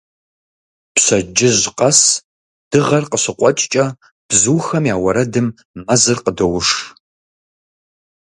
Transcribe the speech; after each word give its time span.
Пщэддыжь 0.93 1.65
къэс, 1.77 2.01
дыгъэр 2.69 3.03
къыщыкъуэкӀкӀэ, 3.11 3.85
бзухэм 4.27 4.83
я 4.93 4.95
уэрэдым 5.03 5.47
мэзыр 5.85 6.19
къыдоуш. 6.25 6.67